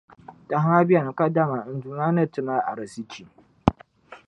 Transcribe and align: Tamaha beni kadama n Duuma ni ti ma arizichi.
Tamaha 0.49 0.81
beni 0.87 1.11
kadama 1.19 1.57
n 1.71 1.73
Duuma 1.81 2.05
ni 2.15 2.23
ti 2.33 2.41
ma 2.47 2.55
arizichi. 2.69 3.23